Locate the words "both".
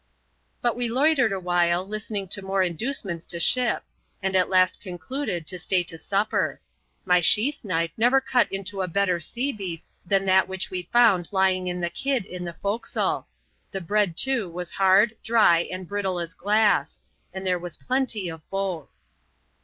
18.49-18.89